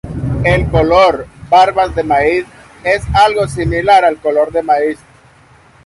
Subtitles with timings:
[0.45, 2.45] El color "barbas de maíz"
[2.83, 4.97] es algo similar al color maíz.